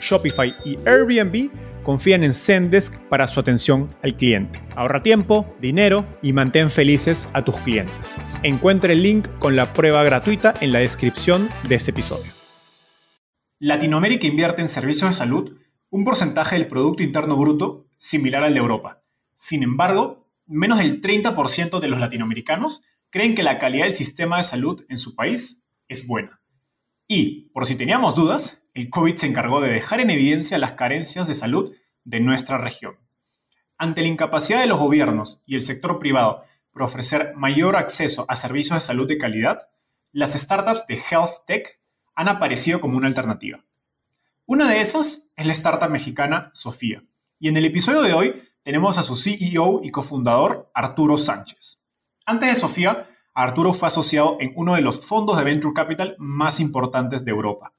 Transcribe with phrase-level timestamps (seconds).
[0.00, 1.50] Shopify y Airbnb
[1.82, 4.60] confían en Zendesk para su atención al cliente.
[4.74, 8.16] Ahorra tiempo, dinero y mantén felices a tus clientes.
[8.42, 12.32] Encuentre el link con la prueba gratuita en la descripción de este episodio.
[13.58, 15.56] Latinoamérica invierte en servicios de salud
[15.90, 19.02] un porcentaje del Producto Interno Bruto similar al de Europa.
[19.34, 24.44] Sin embargo, menos del 30% de los latinoamericanos creen que la calidad del sistema de
[24.44, 26.40] salud en su país es buena.
[27.08, 31.26] Y, por si teníamos dudas, el COVID se encargó de dejar en evidencia las carencias
[31.26, 31.74] de salud
[32.04, 32.98] de nuestra región.
[33.78, 38.36] Ante la incapacidad de los gobiernos y el sector privado por ofrecer mayor acceso a
[38.36, 39.68] servicios de salud de calidad,
[40.12, 41.80] las startups de Health Tech
[42.14, 43.64] han aparecido como una alternativa.
[44.44, 47.02] Una de esas es la startup mexicana Sofía,
[47.38, 51.82] y en el episodio de hoy tenemos a su CEO y cofundador Arturo Sánchez.
[52.26, 56.60] Antes de Sofía, Arturo fue asociado en uno de los fondos de Venture Capital más
[56.60, 57.72] importantes de Europa,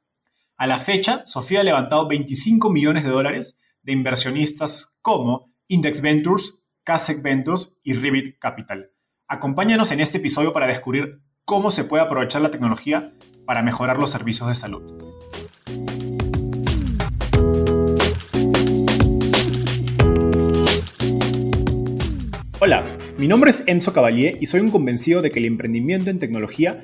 [0.58, 6.55] a la fecha, Sofía ha levantado 25 millones de dólares de inversionistas como Index Ventures,
[6.83, 8.89] Kasek Ventures y Ribbit Capital.
[9.27, 13.14] Acompáñanos en este episodio para descubrir cómo se puede aprovechar la tecnología
[13.45, 14.82] para mejorar los servicios de salud.
[22.59, 22.83] Hola,
[23.20, 26.83] mi nombre es Enzo Cavalier y soy un convencido de que el emprendimiento en tecnología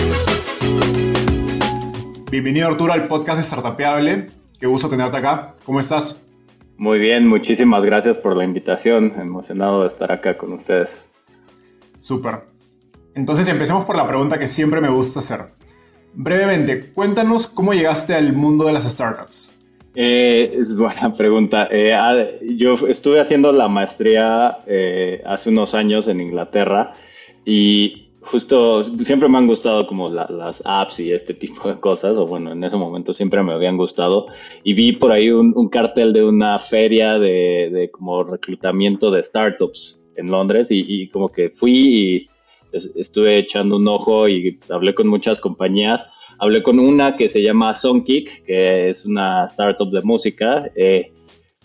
[2.31, 4.27] Bienvenido Arturo al podcast de Startupeable.
[4.57, 5.55] Qué gusto tenerte acá.
[5.65, 6.25] ¿Cómo estás?
[6.77, 9.11] Muy bien, muchísimas gracias por la invitación.
[9.19, 10.91] Emocionado de estar acá con ustedes.
[11.99, 12.45] Súper.
[13.15, 15.41] Entonces empecemos por la pregunta que siempre me gusta hacer.
[16.13, 19.51] Brevemente, cuéntanos cómo llegaste al mundo de las startups.
[19.93, 21.67] Eh, es buena pregunta.
[21.69, 22.15] Eh, ah,
[22.49, 26.93] yo estuve haciendo la maestría eh, hace unos años en Inglaterra
[27.43, 32.25] y justo siempre me han gustado como las apps y este tipo de cosas, o
[32.25, 34.27] bueno, en ese momento siempre me habían gustado.
[34.63, 40.29] Y vi por ahí un, cartel de una feria de, como reclutamiento de startups en
[40.29, 42.29] Londres y, como que fui y
[42.95, 46.05] estuve echando un ojo y hablé con muchas compañías.
[46.39, 50.71] Hablé con una que se llama Songkick, que es una startup de música.
[50.75, 51.11] Eh,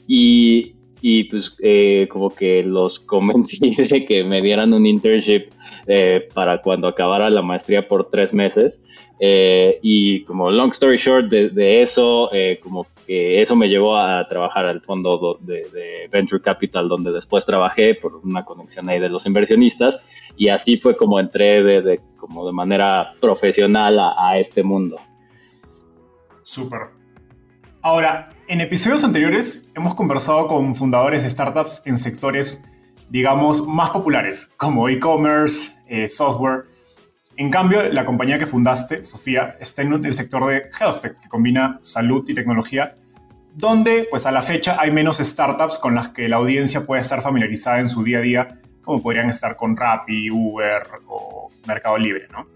[0.06, 0.75] y,
[1.08, 5.52] y pues eh, como que los convencí de que me dieran un internship
[5.86, 8.82] eh, para cuando acabara la maestría por tres meses.
[9.20, 12.28] Eh, y como long story short de, eso,
[12.60, 17.94] como que eso me llevó a trabajar al fondo de, Venture Capital, donde después trabajé
[17.94, 19.98] por una conexión ahí de los inversionistas.
[20.36, 24.98] Y así fue como entré de, como de manera profesional a, a este mundo.
[26.42, 26.95] Súper.
[27.86, 32.64] Ahora, en episodios anteriores hemos conversado con fundadores de startups en sectores,
[33.10, 36.64] digamos, más populares, como e-commerce, eh, software.
[37.36, 41.28] En cambio, la compañía que fundaste, Sofía, está en el sector de health tech, que
[41.28, 42.96] combina salud y tecnología,
[43.54, 47.22] donde, pues a la fecha, hay menos startups con las que la audiencia puede estar
[47.22, 48.48] familiarizada en su día a día,
[48.82, 52.48] como podrían estar con Rappi, Uber o Mercado Libre, ¿no?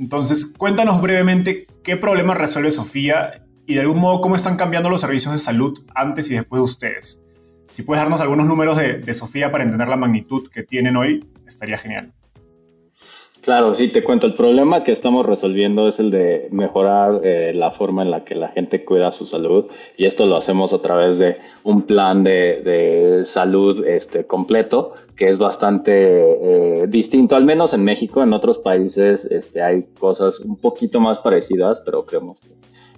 [0.00, 5.02] Entonces, cuéntanos brevemente qué problema resuelve Sofía y de algún modo cómo están cambiando los
[5.02, 7.26] servicios de salud antes y después de ustedes.
[7.70, 11.76] Si puedes darnos algunos números de, Sofía para entender la magnitud que tienen hoy, estaría
[11.76, 12.12] genial.
[13.42, 14.26] Claro, sí, te cuento.
[14.26, 18.34] El problema que estamos resolviendo es el de mejorar eh, la forma en la que
[18.34, 19.66] la gente cuida su salud
[19.98, 25.38] y esto lo hacemos a través de un plan de, salud este, completo que es
[25.38, 25.92] bastante
[26.82, 28.22] eh, distinto, al menos en México.
[28.22, 32.48] En otros países este, hay cosas un poquito más parecidas, pero creemos que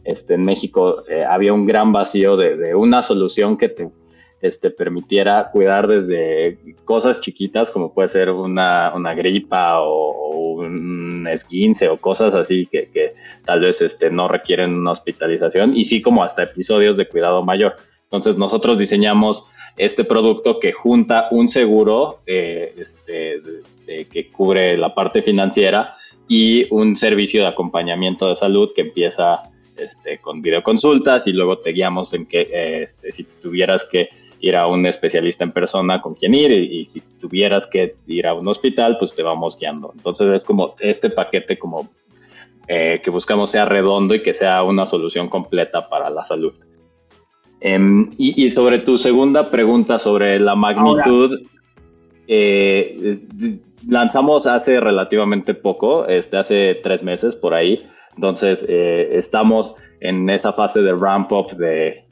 [0.04, 3.90] este, en México eh, había un gran vacío de, una solución que te
[4.40, 11.98] este, permitiera cuidar desde cosas chiquitas como puede ser una, gripa o, un esguince o
[11.98, 13.14] cosas así que,
[13.44, 17.76] tal vez este, no requieren una hospitalización y sí como hasta episodios de cuidado mayor.
[18.04, 19.44] Entonces nosotros diseñamos
[19.76, 23.40] este producto que junta un seguro eh, este,
[24.10, 25.96] que cubre la parte financiera
[26.28, 29.42] y un servicio de acompañamiento de salud que empieza
[29.80, 32.48] este, con videoconsultas y luego te guiamos en que
[32.82, 34.08] este, si tuvieras que
[34.40, 38.34] ir a un especialista en persona con quien ir y, si tuvieras que ir a
[38.34, 39.92] un hospital, pues te vamos guiando.
[39.94, 41.90] Entonces es como este paquete como
[42.66, 46.54] eh, que buscamos sea redondo y que sea una solución completa para la salud.
[47.60, 51.42] Em, y, sobre tu segunda pregunta sobre la magnitud,
[52.26, 53.18] eh,
[53.86, 57.86] lanzamos hace relativamente poco, este, hace tres meses por ahí.
[58.20, 62.04] Entonces eh, estamos en esa fase de ramp up de,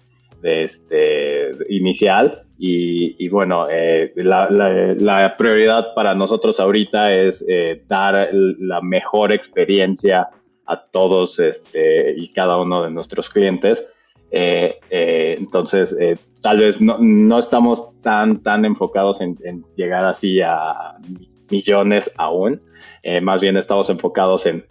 [0.43, 2.45] este, inicial.
[2.59, 10.31] Y, bueno, eh, la, prioridad para nosotros ahorita es eh, dar la mejor experiencia
[10.65, 13.87] a todos este, y cada uno de nuestros clientes.
[14.31, 15.95] Entonces,
[16.41, 19.37] tal vez no, estamos tan, tan enfocados en,
[19.77, 20.97] llegar así a
[21.51, 22.63] millones aún.
[23.23, 24.65] más bien estamos enfocados en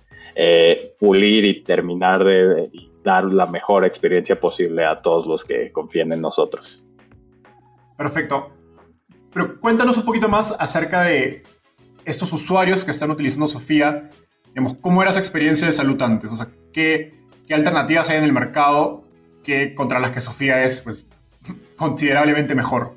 [1.00, 2.70] pulir y terminar de,
[3.08, 6.86] dar la mejor experiencia posible a todos los que confíen en nosotros.
[7.98, 8.52] Perfecto.
[9.34, 11.44] Pero cuéntanos un poquito más acerca de
[12.04, 14.10] estos usuarios que están utilizando Sofía.
[14.50, 16.32] Digamos, ¿Cómo era esa experiencia de salud antes?
[16.32, 17.14] O sea, ¿qué,
[17.48, 19.04] qué alternativas hay en el mercado
[19.44, 21.10] que, contra las que Sofía es pues,
[21.78, 22.94] considerablemente mejor?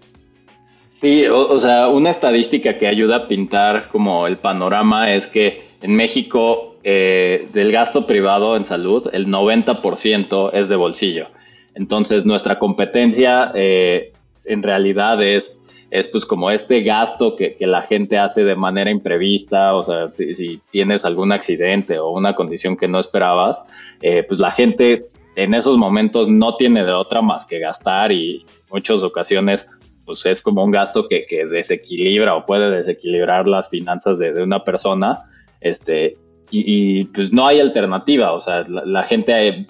[1.01, 5.97] Sí, o, sea, una estadística que ayuda a pintar como el panorama es que en
[5.97, 11.29] México eh, del gasto privado en salud, el 90% es de bolsillo.
[11.75, 14.13] Entonces, nuestra competencia eh,
[14.45, 15.61] en realidad es,
[15.91, 20.61] es pues como este gasto que, la gente hace de manera imprevista, o sea, si,
[20.71, 23.63] tienes algún accidente o una condición que no esperabas,
[24.01, 25.07] eh, pues la gente
[25.37, 29.67] en esos momentos no tiene de otra más que gastar y muchas ocasiones
[30.07, 34.65] pues es como un gasto que, desequilibra o puede desequilibrar las finanzas de, de una
[34.65, 35.25] persona.
[35.61, 36.17] Este,
[36.51, 39.67] y, pues no hay alternativa, o sea, la, gente eh,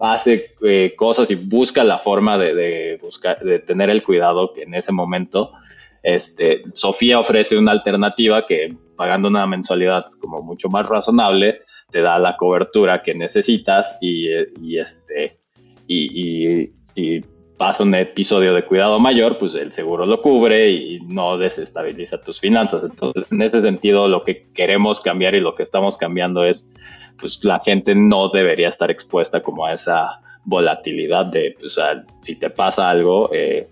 [0.00, 4.74] hace eh, cosas y busca la forma de, buscar, de tener el cuidado que en
[4.74, 5.52] ese momento.
[6.02, 11.60] Este, Sofía ofrece una alternativa que pagando una mensualidad como mucho más razonable
[11.90, 14.28] te da la cobertura que necesitas y,
[14.60, 15.40] y este
[15.88, 16.70] y
[17.56, 22.40] pasa un episodio de cuidado mayor, pues el seguro lo cubre y no desestabiliza tus
[22.40, 22.84] finanzas.
[22.84, 26.70] Entonces, en ese sentido, lo que queremos cambiar y lo que estamos cambiando es,
[27.18, 31.78] pues la gente no debería estar expuesta como a esa volatilidad de, pues,
[32.20, 33.68] si te pasa algo, eh,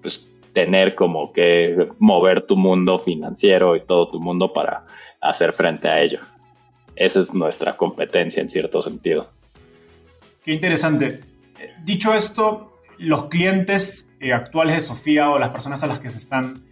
[0.00, 4.84] pues tener como que mover tu mundo financiero y todo tu mundo para
[5.20, 6.18] hacer frente a ello.
[6.96, 9.30] Esa es nuestra competencia en cierto sentido.
[10.44, 11.20] Qué interesante.
[11.84, 16.18] Dicho esto, los clientes eh, actuales de Sofía o las personas a las que se
[16.18, 16.64] están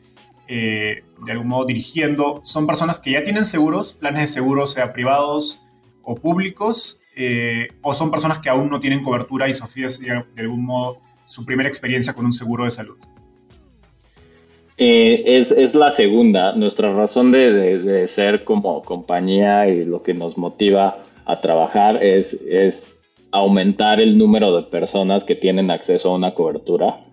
[0.49, 4.93] eh, de algún modo dirigiendo son personas que ya tienen seguros, planes de seguros, sea
[4.93, 5.61] privados
[6.03, 10.25] o públicos, eh, o son personas que aún no tienen cobertura y Sofía es de
[10.37, 12.97] algún modo su primera experiencia con un seguro de salud.
[14.77, 16.55] es, la segunda.
[16.57, 22.33] Nuestra razón de, de, ser como compañía y lo que nos motiva a trabajar es,
[22.33, 22.89] es
[23.33, 27.05] aumentar el número de personas que tienen acceso a una cobertura.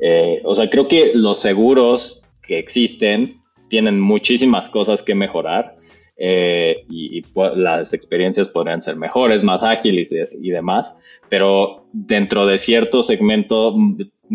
[0.00, 5.76] Eh, o sea, creo que los seguros que existen tienen muchísimas cosas que mejorar
[6.16, 7.22] eh, y,
[7.56, 10.94] las experiencias podrían ser mejores, más ágiles y, demás,
[11.30, 13.74] pero dentro de cierto segmento,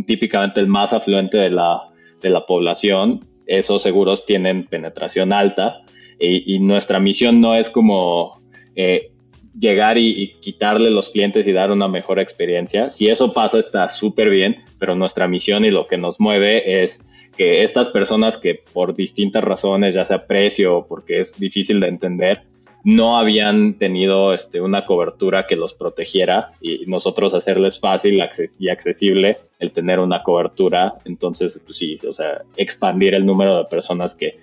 [0.07, 1.83] típicamente el más afluente de la,
[2.21, 5.81] de la población, esos seguros tienen penetración alta
[6.19, 8.41] y, nuestra misión no es como
[8.75, 9.11] eh,
[9.57, 12.89] llegar y, quitarle los clientes y dar una mejor experiencia.
[12.89, 17.05] Si eso pasa, está súper bien, pero nuestra misión y lo que nos mueve es
[17.37, 21.87] que estas personas que por distintas razones, ya sea precio o porque es difícil de
[21.87, 22.43] entender,
[22.83, 28.21] no habían tenido este, una cobertura que los protegiera y nosotros hacerles fácil
[28.59, 30.93] y accesible el tener una cobertura.
[31.03, 34.37] Entonces, pues sí, o sea, expandir el número de personas que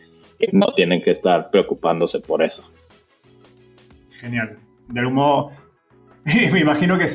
[0.51, 2.69] no tienen que estar preocupándose por eso.
[4.11, 4.59] Genial.
[4.93, 5.51] De algún modo,
[6.25, 7.09] me imagino que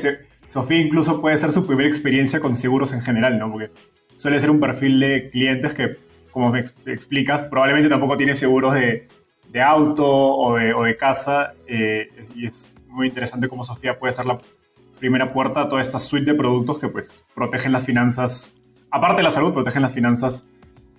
[0.46, 3.50] Sofía incluso puede ser su primera experiencia con seguros en general, ¿no?
[3.50, 3.70] Porque
[4.14, 5.96] suele ser un perfil de clientes que,
[6.30, 9.06] como me explicas, probablemente tampoco tiene seguros de,
[9.62, 11.52] auto o de, casa.
[11.66, 14.38] Eh, y es muy interesante cómo Sofía puede ser la
[14.98, 18.58] primera puerta a toda esta suite de productos que pues protegen las finanzas,
[18.90, 20.47] aparte de la salud, protegen las finanzas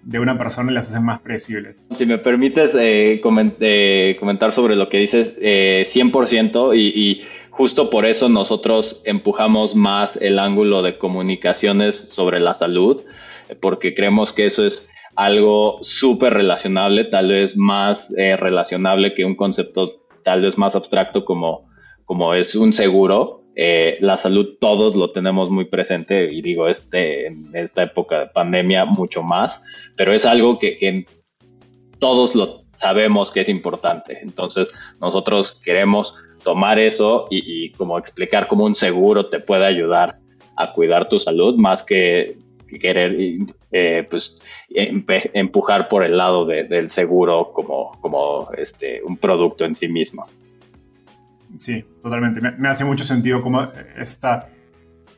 [0.03, 1.83] de una persona y las hacen más predecibles.
[1.95, 8.05] Si me permites eh, eh, comentar sobre lo que dices, 100% y, y, justo por
[8.05, 13.03] eso nosotros empujamos más el ángulo de comunicaciones sobre la salud,
[13.59, 14.89] porque creemos que eso es
[15.19, 21.25] algo súper relacionable, tal vez más eh, relacionable que un concepto tal vez más abstracto
[21.25, 21.69] como,
[22.05, 23.43] como es un seguro.
[23.55, 28.85] La salud todos lo tenemos muy presente y digo, este, en esta época de pandemia
[28.85, 29.61] mucho más,
[29.97, 31.05] pero es algo que, que
[31.99, 34.19] todos lo sabemos que es importante.
[34.21, 40.17] Entonces, nosotros queremos tomar eso y, como explicar cómo un seguro te puede ayudar
[40.55, 42.37] a cuidar tu salud, más que
[42.81, 43.17] querer
[43.71, 44.39] eh, pues,
[45.33, 50.27] empujar por el lado del seguro como, como este, un producto en sí mismo.
[51.57, 52.41] Sí, totalmente.
[52.57, 54.27] Me, hace mucho sentido cómo este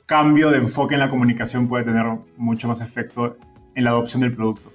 [0.05, 2.05] cambio de enfoque en la comunicación puede tener
[2.38, 3.38] mucho más efecto
[3.75, 4.71] en la adopción del producto.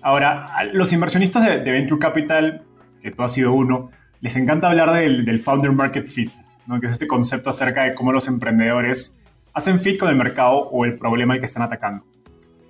[0.00, 2.62] Ahora, los inversionistas de, Venture Capital,
[3.02, 6.32] que tú has sido uno, les encanta hablar del, Founder Market Fit,
[6.66, 6.80] ¿no?
[6.80, 9.16] que es este concepto acerca de cómo los emprendedores
[9.54, 12.04] hacen fit con el mercado o el problema al que están atacando.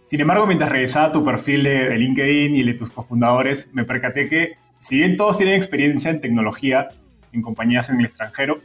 [0.07, 4.29] Sin embargo, mientras revisaba tu perfil de, de LinkedIn y de tus cofundadores, me percaté
[4.29, 6.89] que, si bien todos tienen experiencia en tecnología,
[7.33, 8.57] en compañías en el extranjero,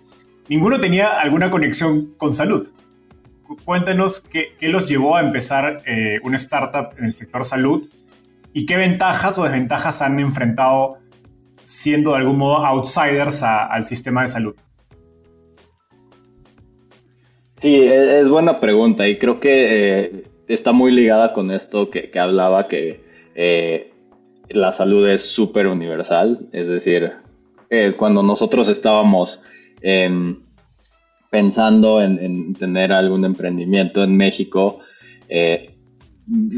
[0.49, 2.69] ninguno tenía alguna conexión con salud.
[3.65, 7.89] Cuéntanos qué, los llevó a empezar eh, una startup en el sector salud
[8.53, 10.97] y qué ventajas o desventajas han enfrentado
[11.65, 14.55] siendo de algún modo outsiders al sistema de salud.
[17.59, 22.11] Sí, e, es buena pregunta y creo que eh, está muy ligada con esto que,
[22.19, 23.03] hablaba que
[23.35, 23.93] eh,
[24.49, 27.11] la salud es súper universal, es decir,
[27.73, 29.41] eh, cuando nosotros estábamos
[31.29, 34.79] pensando en, tener algún emprendimiento en México,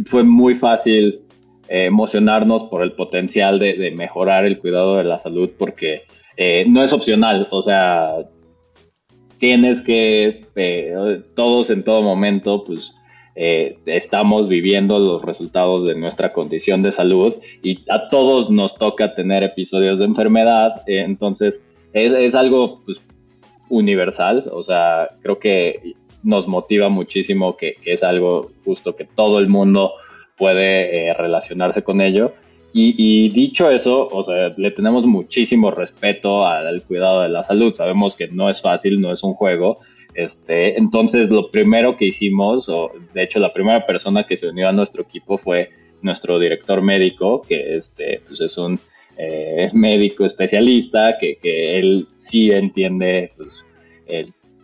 [0.06, 1.26] fue muy fácil
[1.68, 6.04] eh, emocionarnos por el potencial de, mejorar el cuidado de la salud porque
[6.38, 8.18] eh, no es opcional, o sea,
[9.40, 12.96] tienes que, eh, todos en todo momento, pues
[13.36, 19.44] estamos viviendo los resultados de nuestra condición de salud y a todos nos toca tener
[19.44, 21.62] episodios de enfermedad, entonces
[21.92, 23.02] es, algo pues,
[23.70, 29.40] universal, o sea, creo que nos motiva muchísimo que, que es algo justo que todo
[29.40, 29.92] el mundo
[30.38, 32.34] puede eh, relacionarse con ello.
[32.78, 37.74] Y, dicho eso, o sea, le tenemos muchísimo respeto al, cuidado de la salud.
[37.74, 39.80] Sabemos que no es fácil, no es un juego.
[40.16, 44.70] Este, entonces, lo primero que hicimos, o de hecho, la primera persona que se unió
[44.70, 45.70] a nuestro equipo fue
[46.02, 48.80] nuestro director médico, que este, pues es un
[49.18, 53.66] eh, médico especialista, que, que, él sí entiende pues,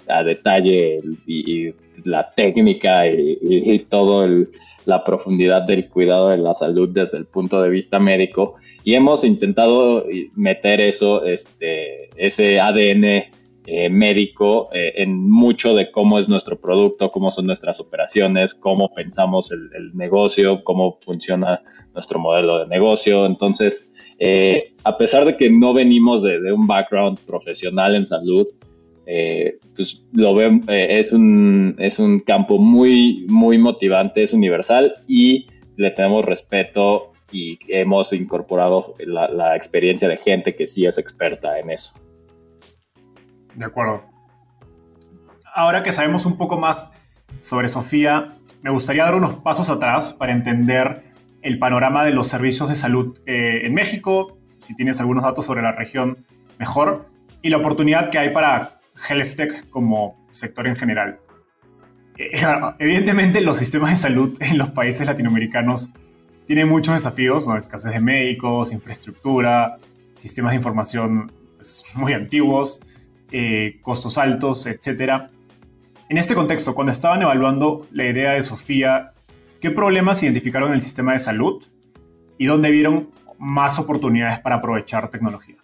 [0.08, 1.74] a detalle y,
[2.05, 4.50] la técnica y todo el,
[4.86, 8.55] la profundidad del cuidado de la salud desde el punto de vista médico.
[8.84, 10.05] Y hemos intentado
[10.36, 13.25] meter eso, este, ese ADN
[13.65, 18.94] eh, médico eh, en mucho de cómo es nuestro producto, cómo son nuestras operaciones, cómo
[18.94, 21.62] pensamos el, negocio, cómo funciona
[21.94, 23.25] nuestro modelo de negocio.
[23.25, 28.48] Entonces, eh, a pesar de que no venimos de un background profesional en salud,
[29.06, 35.48] eh, pues lo veo, es, un, es un campo muy, muy motivante, es universal y
[35.75, 41.72] le tenemos respeto y hemos incorporado la, experiencia de gente que sí es experta en
[41.72, 41.91] eso.
[43.55, 44.03] De acuerdo.
[45.53, 46.91] Ahora que sabemos un poco más
[47.41, 48.29] sobre Sofía,
[48.62, 51.03] me gustaría dar unos pasos atrás para entender
[51.41, 55.62] el panorama de los servicios de salud eh, en México, si tienes algunos datos sobre
[55.62, 56.25] la región,
[56.60, 57.10] mejor,
[57.41, 58.79] y la oportunidad que hay para
[59.10, 61.20] health tech como sector en general.
[62.17, 62.31] Eh,
[62.79, 65.89] evidentemente los sistemas de salud en los países latinoamericanos
[66.46, 69.77] tienen muchos desafíos, escasez de médicos, infraestructura,
[70.15, 72.81] sistemas de información pues, muy antiguos,
[73.32, 75.24] eh, costos altos, etc.
[76.10, 79.14] En este contexto, cuando estaban evaluando la idea de Sofía,
[79.60, 81.64] ¿qué problemas identificaron en el sistema de salud
[82.38, 85.56] y dónde vieron más oportunidades para aprovechar tecnología?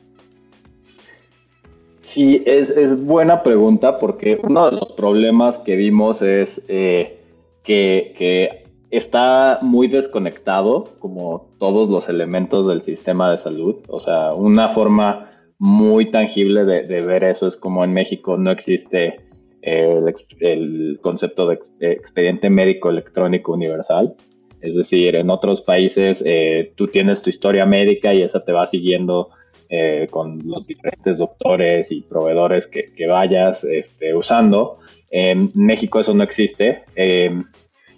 [2.07, 7.19] Sí, es, buena pregunta porque uno de los problemas que vimos es eh,
[7.63, 13.75] que, está muy desconectado como todos los elementos del sistema de salud.
[13.89, 19.21] O sea, una forma muy tangible de, ver eso es como en México no existe
[19.61, 24.15] el, concepto de expediente médico electrónico universal.
[24.61, 28.65] Es decir, en otros países eh, tú tienes tu historia médica y esa te va
[28.65, 29.29] siguiendo
[29.69, 34.79] eh, con los diferentes doctores y proveedores que, vayas este, usando.
[35.11, 36.83] En México eso no existe.
[36.95, 37.43] Em,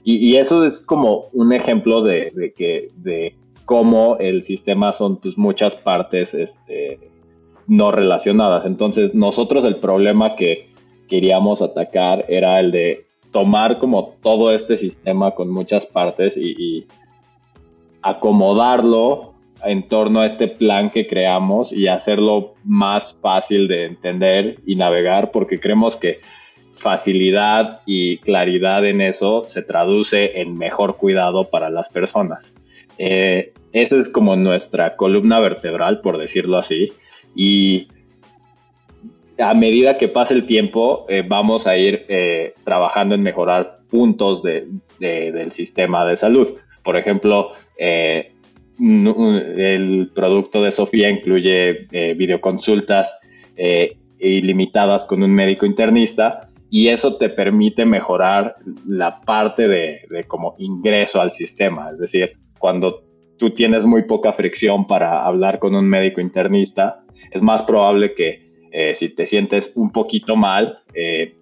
[0.04, 3.36] y, eso es como un ejemplo de, que, de
[3.66, 7.00] cómo el sistema son pues, muchas partes este,
[7.70, 8.66] no relacionadas.
[8.66, 10.70] Entonces, nosotros el problema que
[11.08, 16.86] queríamos atacar era el de tomar como todo este sistema con muchas partes y,
[18.02, 19.34] acomodarlo
[19.66, 25.32] en torno a este plan que creamos y hacerlo más fácil de entender y navegar
[25.32, 26.22] porque creemos que
[26.76, 32.54] facilidad y claridad en eso se traduce en mejor cuidado para las personas.
[32.98, 36.94] Eh, esa es como nuestra columna vertebral, por decirlo así.
[37.36, 37.88] Y
[39.38, 44.44] a medida que pase el tiempo, eh, vamos a ir eh, trabajando en mejorar puntos
[44.44, 46.50] del sistema de salud.
[46.84, 48.38] Por ejemplo, el
[50.14, 53.12] producto de Sofía incluye videoconsultas
[54.20, 58.56] ilimitadas con un médico internista y eso te permite mejorar
[58.86, 61.90] la parte de, como ingreso al sistema.
[61.92, 63.04] Es decir, cuando
[63.38, 68.50] tú tienes muy poca fricción para hablar con un médico internista, es más probable que
[68.72, 71.36] eh, si te sientes un poquito mal, eh,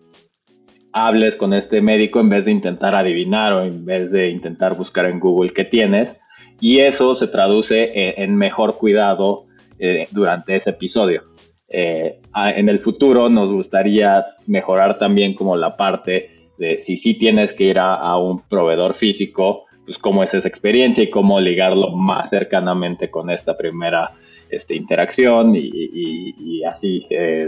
[0.93, 5.05] hables con este médico en vez de intentar adivinar o en vez de intentar buscar
[5.05, 6.17] en Google qué tienes.
[6.59, 9.45] Y eso se traduce en, mejor cuidado
[9.77, 11.23] eh, durante ese episodio.
[11.69, 17.65] En el futuro nos gustaría mejorar también como la parte de si sí tienes que
[17.65, 23.11] ir a, un proveedor físico, pues cómo es esa experiencia y cómo ligarlo más cercanamente
[23.11, 24.13] con esta primera
[24.49, 27.47] este, interacción y, así eh,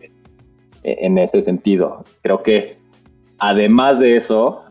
[0.00, 0.10] eh,
[0.82, 2.04] en ese sentido.
[2.22, 2.78] Creo que
[3.38, 4.64] además de eso,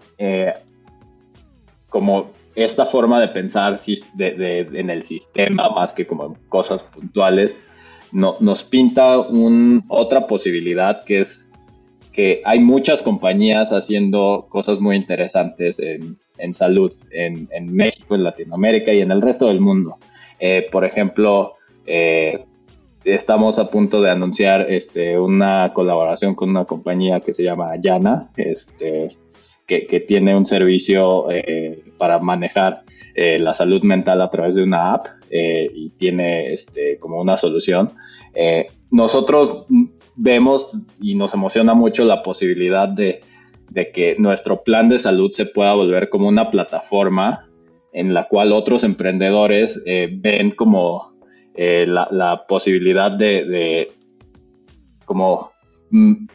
[1.90, 3.80] como esta forma de pensar
[4.18, 7.56] en el sistema más que como cosas puntuales,
[8.12, 9.20] nos pinta
[9.90, 11.48] otra posibilidad que es
[12.18, 16.18] que hay muchas compañías haciendo cosas muy interesantes en,
[16.56, 19.98] salud en, México, en Latinoamérica y en el resto del mundo.
[20.40, 21.57] Eh, por ejemplo,
[21.88, 22.46] eh,
[23.04, 28.30] estamos a punto de anunciar este, una colaboración con una compañía que se llama Yana,
[28.38, 29.16] este,
[29.66, 32.84] que, tiene un servicio eh, para manejar
[33.40, 37.92] la salud mental a través de una app eh, y tiene este, como una solución.
[38.34, 39.66] Eh, nosotros
[40.16, 40.70] vemos
[41.02, 43.22] y nos emociona mucho la posibilidad de,
[43.94, 47.46] que nuestro plan de salud se pueda volver como una plataforma
[47.92, 51.17] en la cual otros emprendedores eh, ven como
[51.58, 53.92] la, posibilidad de,
[55.06, 55.52] como
[55.90, 56.28] mm,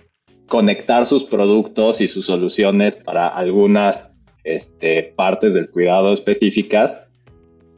[0.49, 4.11] conectar sus productos y sus soluciones para algunas
[4.45, 6.97] este, partes del cuidado específicas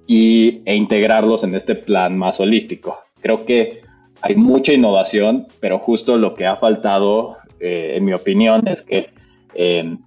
[0.06, 2.98] y, e integrarlos en este plan más holístico.
[3.20, 3.82] Creo que
[4.22, 9.10] hay mucha innovación, pero justo lo que ha faltado, eh, en mi opinión, es que
[9.54, 9.98] em,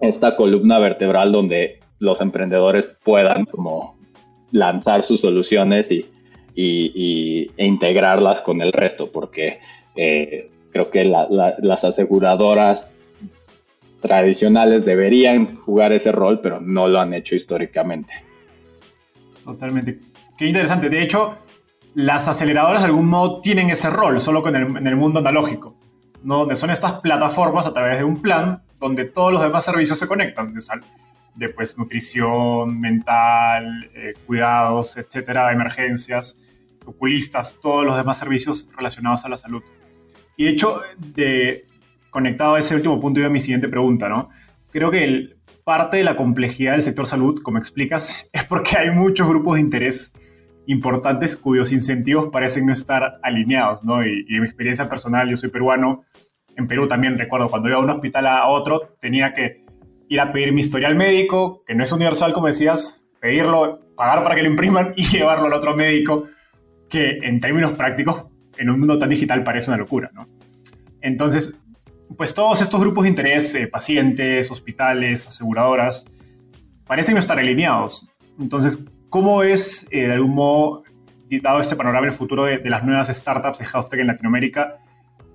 [0.00, 3.98] esta columna vertebral donde los emprendedores puedan como
[4.52, 6.06] lanzar sus soluciones y,
[6.56, 9.60] y, e integrarlas con el resto, porque
[9.94, 12.90] eh, creo que las aseguradoras
[14.00, 18.12] tradicionales deberían jugar ese rol, pero no lo han hecho históricamente.
[19.44, 20.00] Totalmente.
[20.36, 20.88] Qué interesante.
[20.88, 21.36] De hecho,
[21.94, 25.76] las aceleradoras de algún modo tienen ese rol, solo que en el, mundo analógico,
[26.22, 26.40] ¿no?
[26.40, 30.06] donde son estas plataformas a través de un plan donde todos los demás servicios se
[30.06, 30.60] conectan, de,
[31.36, 36.38] de pues, nutrición, mental, eh, cuidados, etcétera, emergencias,
[36.86, 39.62] oculistas, todos los demás servicios relacionados a la salud.
[40.36, 41.66] Y de hecho, de,
[42.10, 44.30] conectado a ese último punto, iba mi siguiente pregunta, ¿no?
[44.70, 48.90] Creo que el, parte de la complejidad del sector salud, como explicas, es porque hay
[48.92, 50.14] muchos grupos de interés
[50.68, 54.04] importantes cuyos incentivos parecen no estar alineados, ¿no?
[54.06, 56.04] Y, en mi experiencia personal, yo soy peruano,
[56.56, 59.64] en Perú también recuerdo, cuando iba a un hospital a otro, tenía que
[60.08, 64.36] ir a pedir mi historial médico, que no es universal, como decías, pedirlo, pagar para
[64.36, 66.28] que lo impriman y llevarlo al otro médico,
[66.88, 68.26] que en términos prácticos,
[68.58, 70.28] en un mundo tan digital parece una locura, ¿no?
[71.00, 71.56] Entonces,
[72.16, 76.04] pues todos estos grupos de interés, eh, pacientes, hospitales, aseguradoras,
[76.86, 78.08] parecen no estar alineados.
[78.38, 80.82] Entonces, ¿cómo es, eh, de algún modo,
[81.42, 84.78] dado este panorama el futuro de, las nuevas startups de health en Latinoamérica,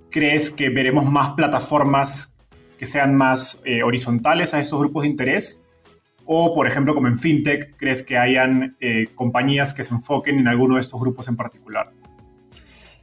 [0.10, 2.38] crees que veremos más plataformas
[2.78, 5.64] que sean más eh, horizontales a esos grupos de interés?
[6.26, 8.78] O, por ejemplo, como en FinTech, ¿crees que hayan
[9.16, 11.92] compañías que se enfoquen en alguno de estos grupos en particular?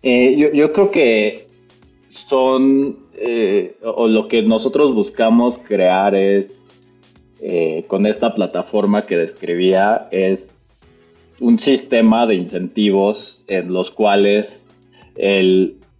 [0.03, 1.49] Eh, yo, creo que
[2.09, 6.63] son, eh, o lo que nosotros buscamos crear es,
[7.41, 10.57] eh, con esta plataforma que describía, es
[11.41, 14.65] un sistema de incentivos en los cuales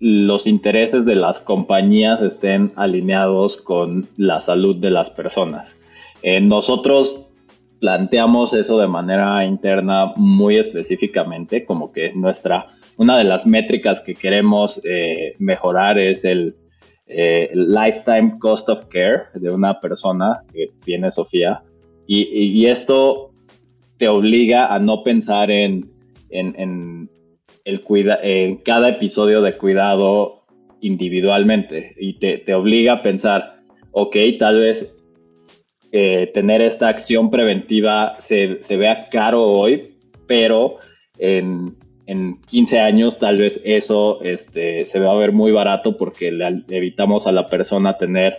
[0.01, 5.77] los intereses de las compañías estén alineados con la salud de las personas.
[6.23, 7.29] Nosotros
[7.81, 14.15] planteamos eso de manera interna muy específicamente, como que nuestra, una de las métricas que
[14.15, 16.55] queremos eh, mejorar es el,
[17.11, 21.63] eh, lifetime cost of care de una persona que tiene Sofía.
[22.07, 23.33] Y, esto
[23.99, 25.91] te obliga a no pensar en,
[26.31, 27.11] en,
[27.65, 30.47] el cuida en cada episodio de cuidado
[30.81, 33.61] individualmente y te, te obliga a pensar,
[33.93, 34.98] ok, tal vez
[35.91, 39.95] eh, tener esta acción preventiva se, vea caro hoy,
[40.27, 40.77] pero
[41.19, 41.77] en,
[42.47, 47.27] 15 años tal vez eso este, se va a ver muy barato porque le, evitamos
[47.27, 48.37] a la persona tener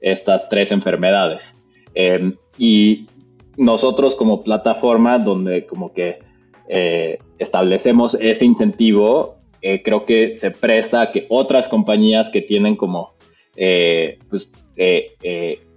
[0.00, 1.54] estas tres enfermedades.
[1.94, 3.06] Em, y
[3.56, 6.18] nosotros como plataforma donde como que
[6.68, 12.76] eh, establecemos ese incentivo, eh, creo que se presta a que otras compañías que tienen
[12.76, 13.14] como
[13.54, 14.52] pues,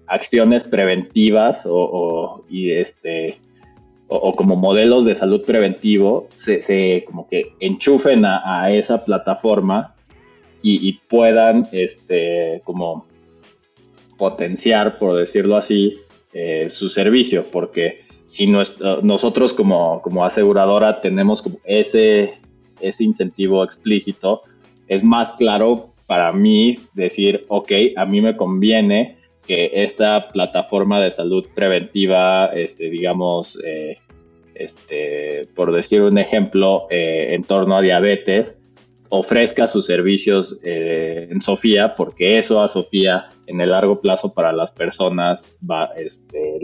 [0.07, 3.39] acciones preventivas o, y este
[4.07, 9.93] o, como modelos de salud preventivo se, como que enchufen a, esa plataforma
[10.61, 13.05] y, puedan este como
[14.17, 15.97] potenciar por decirlo así
[16.33, 22.33] eh, su servicio porque si nosotros como, como aseguradora tenemos como ese
[22.81, 24.41] ese incentivo explícito
[24.87, 29.17] es más claro para mí decir ok a mí me conviene
[29.47, 33.97] que esta plataforma de salud preventiva, este, digamos, eh,
[34.53, 38.61] este, por decir un ejemplo, eh, en torno a diabetes,
[39.09, 44.51] ofrezca sus servicios eh, en Sofía, porque eso a Sofía en el largo plazo para
[44.51, 46.59] las personas va, este,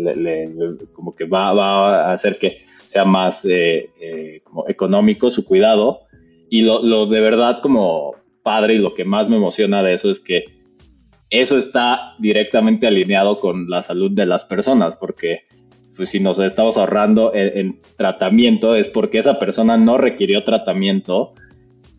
[0.92, 3.48] como que va, va, a hacer que sea más
[4.44, 6.02] como económico su cuidado.
[6.50, 10.12] Y lo, lo de verdad como padre y lo que más me emociona de eso
[10.12, 10.63] es que
[11.34, 15.48] eso está directamente alineado con la salud de las personas, porque
[15.98, 21.34] pues, si nos estamos ahorrando en, tratamiento es porque esa persona no requirió tratamiento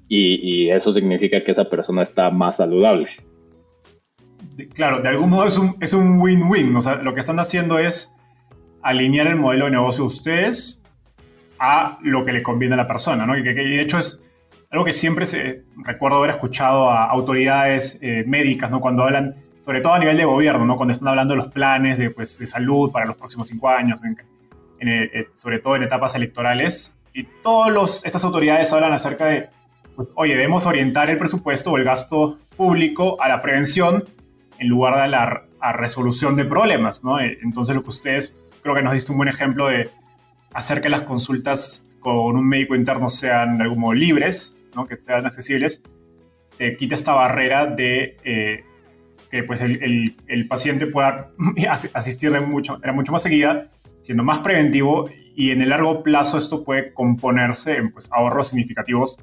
[0.09, 3.09] y, eso significa que esa persona está más saludable.
[4.75, 5.49] Claro, de algún modo
[5.81, 6.73] es un win-win.
[7.03, 8.15] lo que están haciendo es
[8.83, 10.85] alinear el modelo de negocio de ustedes
[11.59, 13.37] a lo que le conviene a la persona, ¿no?
[13.37, 14.23] Y que, de hecho es
[14.75, 18.81] algo que siempre se, recuerdo haber escuchado a autoridades eh, médicas, ¿no?
[18.81, 20.77] Cuando hablan, sobre todo a nivel de gobierno, ¿no?
[20.77, 24.01] Cuando están hablando de los planes de, pues, de salud para los próximos cinco años,
[24.81, 26.93] eh, sobre todo en etapas electorales.
[27.13, 29.49] Y todas estas autoridades hablan acerca de,
[29.95, 34.03] pues, oye, debemos orientar el presupuesto o el gasto público a la prevención
[34.59, 37.21] en lugar de la a resolución de problemas, ¿no?
[37.21, 39.89] Eh, entonces, lo que ustedes creo que nos diste un buen ejemplo de
[40.53, 44.59] hacer que las consultas con un médico interno sean de algún modo libres,
[44.89, 45.83] que sean accesibles,
[46.59, 48.65] eh, quita esta barrera de eh,
[49.31, 51.31] que pues, el, el, paciente pueda
[51.95, 56.39] asistir de mucho, era mucho más seguida, siendo más preventivo y en el largo plazo
[56.39, 59.17] esto puede componerse en pues, ahorros significativos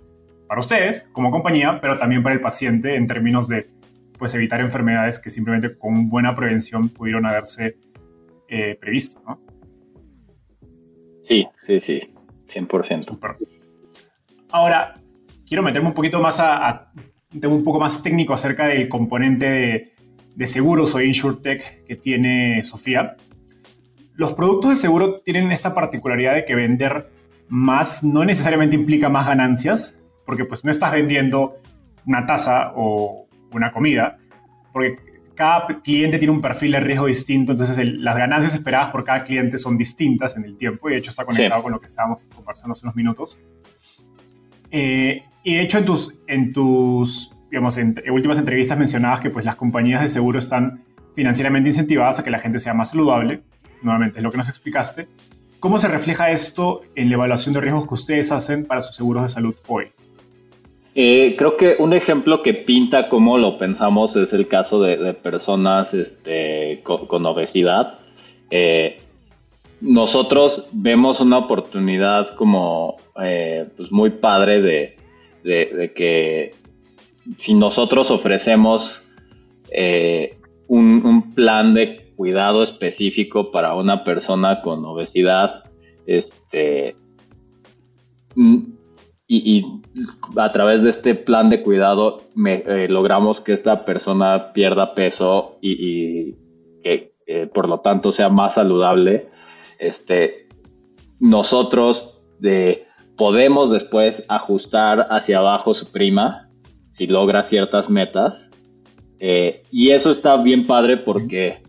[0.48, 3.70] para ustedes como compañía, pero también para el paciente en términos de
[4.20, 7.78] pues, evitar enfermedades que simplemente con buena prevención pudieron haberse
[8.50, 9.22] eh, previsto.
[9.26, 9.40] ¿no?
[11.24, 12.14] Sí, sí, sí,
[12.48, 13.18] 100%.
[14.50, 14.96] Ahora,
[15.52, 16.94] quiero meterme un poquito más a,
[17.44, 19.92] un poco más técnico acerca del componente
[20.34, 23.18] de, seguros o InsurTech que tiene Sofía.
[24.14, 27.12] Los productos de seguro tienen esta particularidad de que vender
[27.50, 31.58] más no necesariamente implica más ganancias, porque pues no estás vendiendo
[32.06, 34.20] una taza o una comida,
[34.72, 34.96] porque
[35.36, 39.58] cada cliente tiene un perfil de riesgo distinto, entonces las ganancias esperadas por cada cliente
[39.58, 42.72] son distintas en el tiempo y de hecho está conectado con lo que estábamos conversando
[42.72, 43.38] hace unos minutos.
[44.72, 50.02] Eh, y de hecho en tus, en tus últimas entrevistas mencionabas que pues, las compañías
[50.02, 50.84] de seguro están
[51.16, 53.42] financieramente incentivadas a que la gente sea más saludable.
[53.82, 55.08] Nuevamente, es lo que nos explicaste.
[55.60, 59.24] ¿Cómo se refleja esto en la evaluación de riesgos que ustedes hacen para sus seguros
[59.24, 59.92] de salud hoy?
[60.94, 65.94] Eh, creo que un ejemplo que pinta cómo lo pensamos es el caso de, personas
[65.94, 68.00] este, con, obesidad.
[68.50, 69.00] Eh,
[69.82, 76.52] nosotros vemos una oportunidad como eh, pues muy padre de, que
[77.38, 79.04] si nosotros ofrecemos
[79.72, 85.64] eh, un, plan de cuidado específico para una persona con obesidad,
[86.06, 86.96] este,
[89.28, 89.66] y,
[90.38, 96.36] a través de este plan de cuidado eh, logramos que esta persona pierda peso y,
[96.84, 97.12] que
[97.54, 99.30] por lo tanto sea más saludable,
[99.82, 100.48] este,
[101.20, 102.24] nosotros
[103.18, 106.50] podemos después ajustar hacia abajo su prima
[106.92, 108.50] si logra ciertas metas.
[109.20, 111.62] Eh, y eso está bien padre porque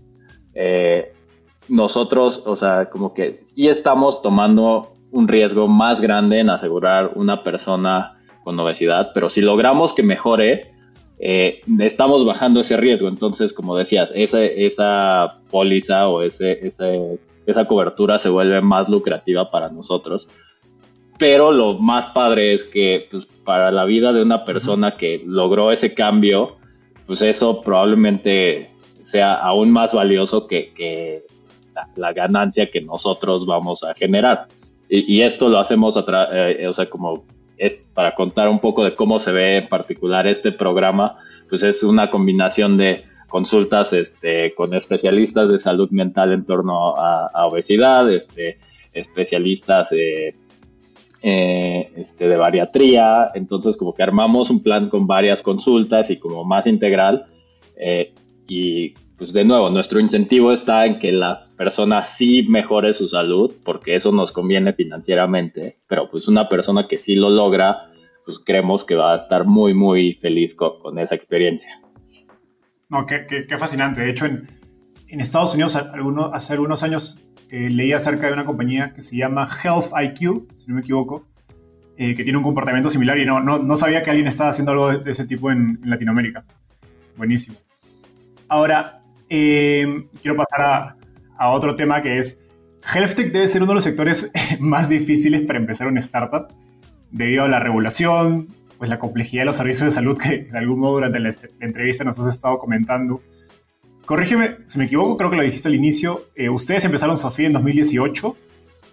[1.69, 7.43] nosotros, o sea, como que sí estamos tomando un riesgo más grande en asegurar una
[7.43, 10.73] persona con obesidad, pero si logramos que mejore,
[11.19, 13.09] eh, estamos bajando ese riesgo.
[13.09, 16.59] Entonces, como decías, esa, esa póliza o ese,
[17.47, 20.29] esa cobertura se vuelve más lucrativa para nosotros.
[21.19, 25.71] Pero lo más padre es que pues, para la vida de una persona que logró
[25.71, 26.57] ese cambio,
[27.07, 31.25] pues eso probablemente sea aún más valioso que,
[31.97, 34.49] la ganancia que nosotros vamos a generar.
[34.89, 35.97] Y, esto lo hacemos,
[36.33, 37.25] eh, o sea, como
[37.57, 41.17] es para contar un poco de cómo se ve en particular este programa,
[41.49, 47.47] pues es una combinación de consultas este, con especialistas de salud mental en torno a,
[47.47, 48.59] obesidad, este,
[48.93, 50.37] especialistas eh,
[51.23, 56.45] eh, este, de bariatría, entonces como que armamos un plan con varias consultas y como
[56.45, 57.27] más integral
[58.47, 63.53] y pues de nuevo, nuestro incentivo está en que la persona sí mejore su salud,
[63.65, 67.93] porque eso nos conviene financieramente, pero pues una persona que sí lo logra,
[68.25, 71.81] pues creemos que va a estar muy, muy feliz con, esa experiencia.
[72.93, 74.03] No, qué, qué, fascinante.
[74.03, 74.47] De hecho, en,
[75.09, 79.49] en Estados Unidos hace algunos años eh, leí acerca de una compañía que se llama
[79.65, 81.27] Health IQ, si no me equivoco,
[81.97, 84.73] eh, que tiene un comportamiento similar y no, no, no, sabía que alguien estaba haciendo
[84.73, 86.45] algo de, ese tipo en, Latinoamérica.
[87.17, 87.57] Buenísimo.
[88.47, 89.01] Ahora,
[89.31, 90.97] eh, quiero pasar
[91.39, 92.43] a, otro tema que es,
[92.93, 96.49] HealthTech debe ser uno de los sectores más difíciles para empezar una startup
[97.11, 98.49] debido a la regulación,
[98.83, 102.03] pues la complejidad de los servicios de salud que de algún modo durante la, entrevista
[102.03, 103.23] nos has estado comentando.
[104.05, 106.27] Corrígeme si me equivoco, creo que lo dijiste al inicio.
[106.35, 108.37] Eh, ustedes empezaron Sofía en 2018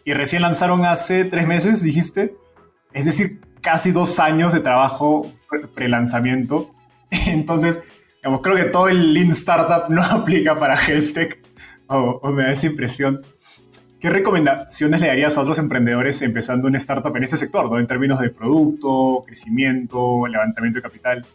[0.05, 2.35] y recién lanzaron hace tres meses, dijiste.
[2.93, 5.33] Es decir, casi dos años de trabajo
[5.73, 6.69] pre-lanzamiento.
[7.25, 7.79] Entonces,
[8.21, 11.39] creo que todo el Lean Startup no aplica para HealthTech,
[11.87, 13.23] o, o me da esa impresión.
[13.99, 17.77] ¿Qué recomendaciones le darías a otros emprendedores empezando una startup en este sector, ¿no?
[17.77, 21.25] en términos de producto, crecimiento, levantamiento de capital?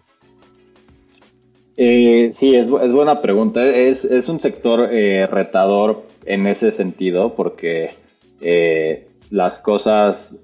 [1.77, 3.67] Eh, sí, es, buena pregunta.
[3.67, 7.97] Es, un sector eh, retador en ese sentido porque
[8.41, 10.35] eh, las cosas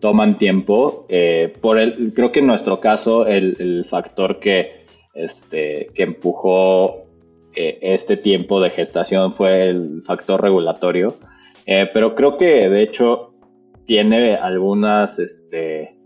[0.00, 1.06] toman tiempo.
[1.62, 7.06] por el, creo que en nuestro caso el factor que este, que empujó
[7.54, 11.16] este tiempo de gestación fue el factor regulatorio.
[11.66, 13.34] Eh, pero creo que de hecho
[13.86, 15.96] tiene algunas, este,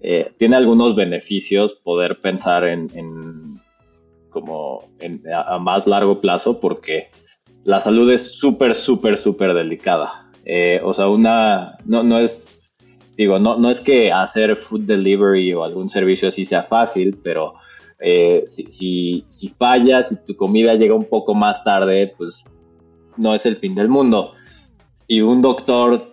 [0.00, 3.60] eh, tiene algunos beneficios poder pensar en,
[4.30, 4.88] como
[5.32, 7.08] a, más largo plazo porque
[7.64, 10.30] la salud es súper, súper, súper delicada.
[10.82, 12.70] o sea, una, no, no es,
[13.16, 17.54] digo, no, no es que hacer food delivery o algún servicio así sea fácil, pero
[18.00, 22.44] eh, si, si, si fallas, si tu comida llega un poco más tarde, pues
[23.16, 24.32] no es el fin del mundo.
[25.08, 26.12] Y un doctor,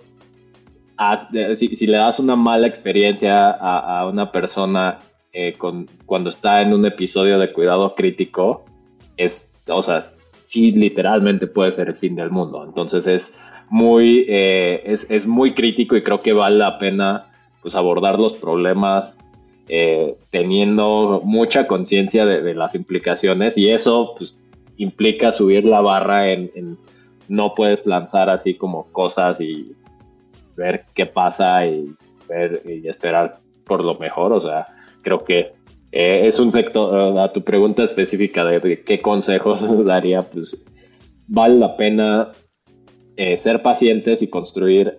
[1.56, 5.00] si, le das una mala experiencia a, una persona
[5.32, 8.66] eh, cuando está en un episodio de cuidado crítico,
[9.18, 10.12] es, o sea,
[10.46, 12.64] sí literalmente puede ser el fin del mundo.
[12.66, 13.32] Entonces es
[13.70, 17.26] muy, eh, es, es, muy crítico y creo que vale la pena
[17.62, 19.18] pues abordar los problemas
[19.68, 24.40] eh, teniendo mucha conciencia de, las implicaciones y eso pues,
[24.78, 26.78] implica subir la barra en,
[27.28, 29.76] no puedes lanzar así como cosas y
[30.56, 31.94] ver qué pasa y
[32.28, 34.68] ver y esperar por lo mejor, o sea,
[35.02, 35.54] creo que
[35.92, 40.66] eh, es un sector, a tu pregunta específica de, qué consejos daría, pues
[41.28, 42.32] vale la pena
[43.18, 44.98] eh, ser pacientes y construir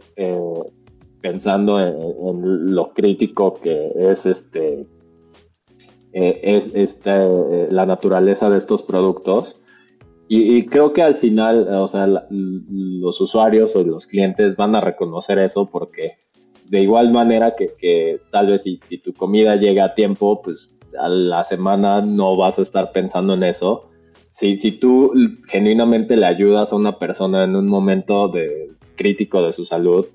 [1.20, 4.86] pensando en, lo crítico que es este
[6.18, 9.60] eh, es este, eh, la naturaleza de estos productos
[10.28, 15.38] y, creo que al final o sea los usuarios o los clientes van a reconocer
[15.38, 16.18] eso porque
[16.68, 21.44] de igual manera que, tal vez si, tu comida llega a tiempo pues a la
[21.44, 23.90] semana no vas a estar pensando en eso.
[24.32, 25.12] Si, si tú
[25.46, 30.06] genuinamente le ayudas a una persona en un momento de crítico de su salud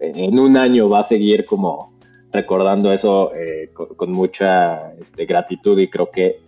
[0.00, 1.92] en un año va a seguir como
[2.32, 6.40] recordando eso eh, con, mucha este, gratitud y creo que eh,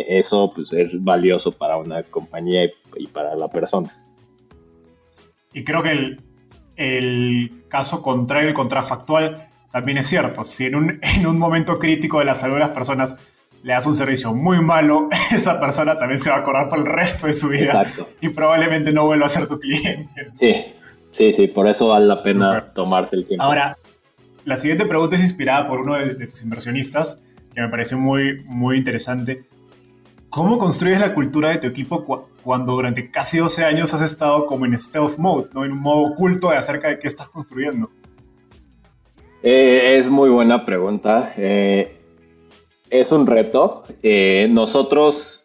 [0.00, 2.64] eso pues, es valioso para una compañía
[2.96, 3.90] y, para la persona.
[5.52, 6.20] Y creo que el,
[6.76, 10.44] el, caso contrario, el contrafactual, también es cierto.
[10.44, 13.16] Si en un, en un momento crítico de la salud de las personas
[13.62, 16.86] le das un servicio muy malo, esa persona también se va a acordar por el
[16.86, 18.08] resto de su vida Exacto.
[18.20, 20.28] y probablemente no vuelva a ser tu cliente.
[20.38, 20.64] Sí,
[21.12, 23.44] sí, sí, por eso vale la pena tomarse el tiempo.
[23.44, 23.76] Ahora,
[24.44, 27.22] la siguiente pregunta es inspirada por uno de, tus inversionistas,
[27.54, 29.44] que me pareció muy, muy interesante.
[30.32, 34.64] ¿Cómo construyes la cultura de tu equipo cuando durante casi 12 años has estado como
[34.64, 35.62] en stealth mode, ¿no?
[35.62, 37.90] en un modo oculto de acerca de qué estás construyendo?
[39.42, 41.34] Eh, es muy buena pregunta.
[41.36, 41.98] Eh,
[42.88, 43.82] es un reto.
[44.02, 45.44] Eh, nosotros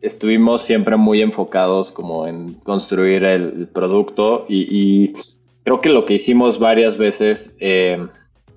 [0.00, 5.12] estuvimos siempre muy enfocados como en construir el, producto y,
[5.62, 7.56] creo que lo que hicimos varias veces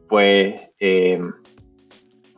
[0.08, 0.74] fue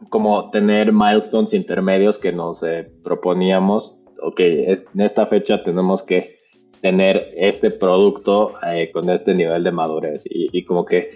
[0.10, 2.64] como tener milestones intermedios que nos
[3.04, 4.00] proponíamos.
[4.22, 6.38] Ok, en esta fecha tenemos que
[6.82, 8.54] tener este producto
[8.94, 11.12] con este nivel de madurez y, como que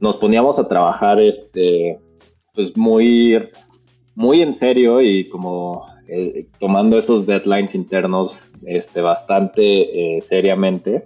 [0.00, 1.98] nos poníamos a trabajar este
[2.54, 3.48] pues muy,
[4.14, 11.04] muy en serio y como eh, tomando esos deadlines internos este, bastante eh, seriamente.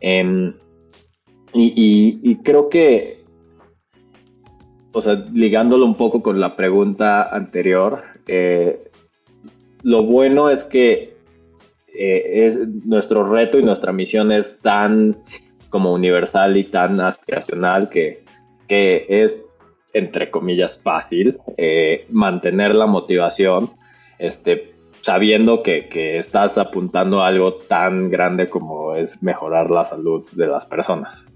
[0.00, 0.54] Em,
[1.54, 3.21] y, creo que,
[4.92, 8.90] o sea, ligándolo un poco con la pregunta anterior, eh,
[9.82, 11.16] lo bueno es que
[11.94, 15.16] es, nuestro reto y nuestra misión es tan
[15.68, 18.24] como universal y tan aspiracional que,
[18.68, 19.42] que es
[19.92, 23.72] entre comillas, fácil eh, mantener la motivación,
[24.18, 30.46] este, sabiendo que, estás apuntando a algo tan grande como es mejorar la salud de
[30.46, 31.26] las personas.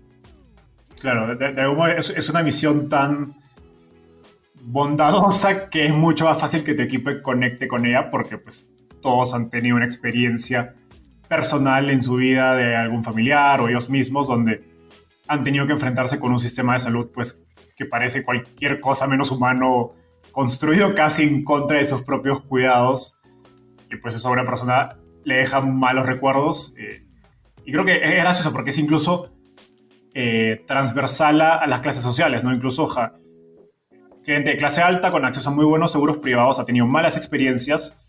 [1.00, 1.36] Claro,
[1.96, 3.34] es, una misión tan
[4.66, 8.68] bondadosa que es mucho más fácil que tu equipo conecte con ella porque pues
[9.00, 10.74] todos han tenido una experiencia
[11.28, 14.64] personal en su vida de algún familiar o ellos mismos donde
[15.28, 19.30] han tenido que enfrentarse con un sistema de salud pues que parece cualquier cosa menos
[19.30, 19.92] humano,
[20.32, 23.20] construido casi en contra de sus propios cuidados,
[23.90, 26.74] y pues eso a una persona le deja malos recuerdos.
[26.78, 27.06] Eh,
[27.64, 29.32] y creo que es gracioso porque es incluso
[30.14, 32.52] eh, transversal a, las clases sociales, ¿no?
[32.52, 32.88] Incluso
[34.26, 38.06] gente de clase alta con acceso a muy buenos seguros privados ha tenido malas experiencias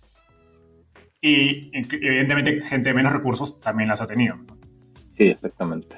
[1.22, 4.36] y evidentemente gente de menos recursos también las ha tenido.
[5.16, 5.98] Sí, exactamente.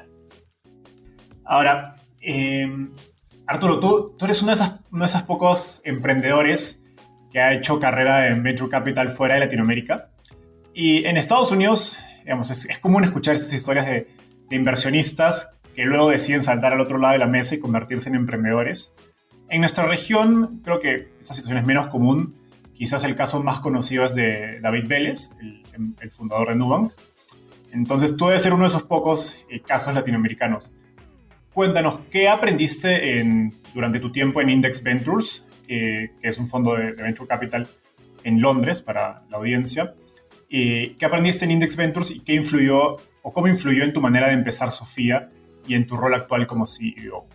[1.45, 2.67] Ahora, eh,
[3.47, 6.85] Arturo, tú, tú eres uno de, esas, uno de esos pocos emprendedores
[7.31, 10.11] que ha hecho carrera en Venture Capital fuera de Latinoamérica.
[10.73, 14.07] Y en Estados Unidos, digamos, es, común escuchar estas historias de,
[14.51, 18.93] inversionistas que luego deciden saltar al otro lado de la mesa y convertirse en emprendedores.
[19.49, 22.35] En nuestra región, creo que esta situación es menos común.
[22.73, 25.63] Quizás el caso más conocido es de David Vélez, el,
[25.99, 26.93] el fundador de Nubank.
[27.71, 30.71] Entonces, tú debes ser uno de esos pocos eh, casos latinoamericanos.
[31.53, 33.23] Cuéntanos, ¿qué aprendiste
[33.73, 37.67] durante tu tiempo en Index Ventures, que es un fondo de, Venture Capital
[38.23, 39.95] en Londres para la audiencia?
[40.47, 44.33] ¿Qué aprendiste en Index Ventures y qué influyó o cómo influyó en tu manera de
[44.33, 45.29] empezar Sofía
[45.67, 47.27] y en tu rol actual como CEO?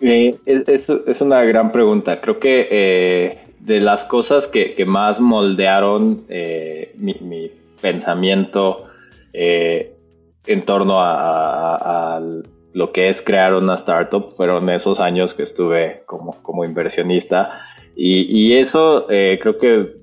[0.00, 2.20] Eh, es, una gran pregunta.
[2.20, 8.84] Creo que eh, de las cosas que, más moldearon eh, mi, pensamiento
[9.32, 12.44] en torno al
[12.76, 17.62] lo que es crear una startup fueron esos años que estuve como, inversionista
[17.96, 19.96] y, eso eh, creo que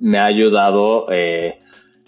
[0.00, 1.62] me ha ayudado eh,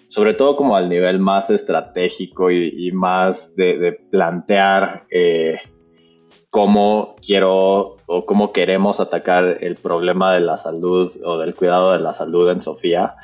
[0.06, 5.56] sobre todo como al nivel más estratégico y, más de, plantear eh,
[6.50, 12.00] cómo quiero o cómo queremos atacar el problema de la salud o del cuidado de
[12.00, 13.14] la salud en Sofía.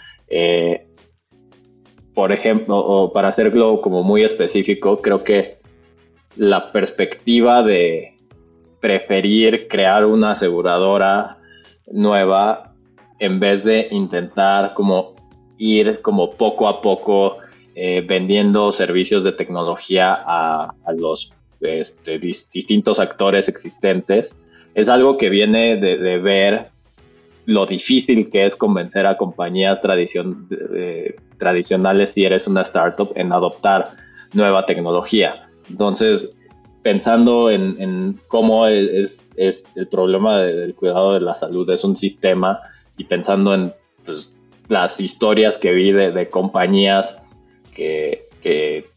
[2.14, 5.60] por ejemplo, o para hacerlo como muy específico, creo que
[6.36, 8.18] la perspectiva de
[8.80, 11.38] preferir crear una aseguradora
[11.86, 12.74] nueva
[13.18, 15.14] en vez de intentar como
[15.56, 17.38] ir como poco a poco
[17.74, 24.34] eh, vendiendo servicios de tecnología a, los este, distintos actores existentes.
[24.74, 26.68] Es algo que viene de, ver
[27.46, 29.80] lo difícil que es convencer a compañías
[31.38, 33.90] tradicionales si eres una startup en adoptar
[34.32, 35.48] nueva tecnología.
[35.68, 36.28] Entonces,
[36.82, 42.60] pensando en, cómo es, el problema del cuidado de la salud es un sistema
[42.96, 43.72] y pensando en
[44.04, 44.32] pues,
[44.68, 47.22] las historias que vi de, compañías
[47.74, 48.21] que,